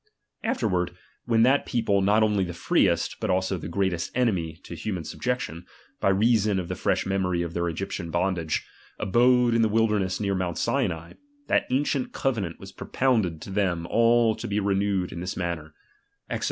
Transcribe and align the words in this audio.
Afterward, 0.43 0.97
when 1.25 1.43
that 1.43 1.67
people, 1.67 2.01
not 2.01 2.23
only 2.23 2.43
the 2.43 2.55
freest, 2.55 3.17
but 3.19 3.29
also 3.29 3.55
the 3.59 3.67
greatest 3.67 4.09
enemy 4.17 4.59
to 4.63 4.73
human 4.73 5.03
sub 5.03 5.21
jection, 5.21 5.61
by 5.99 6.09
reason 6.09 6.59
of 6.59 6.69
the 6.69 6.75
fresh 6.75 7.05
memory 7.05 7.43
of 7.43 7.53
their 7.53 7.69
Egyptian 7.69 8.09
bondage, 8.09 8.65
abode 8.97 9.53
in 9.53 9.61
the 9.61 9.69
wilderness 9.69 10.19
near 10.19 10.33
mount 10.33 10.57
Sinai, 10.57 11.13
that 11.49 11.67
ancient 11.69 12.13
covenant 12.13 12.59
was 12.59 12.71
propounded 12.71 13.43
to 13.43 13.51
them 13.51 13.85
all 13.91 14.33
to 14.37 14.47
be 14.47 14.59
renewed 14.59 15.11
in 15.11 15.19
this 15.19 15.37
manner 15.37 15.75
(Exod. 16.31 16.39